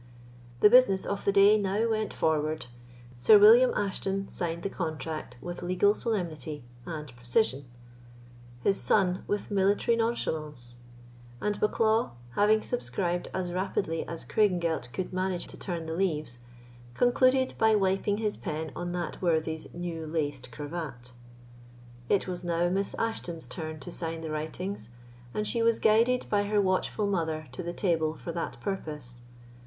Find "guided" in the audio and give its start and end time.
25.77-26.25